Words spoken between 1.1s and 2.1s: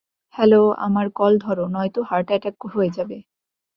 call ধরো, নয়তো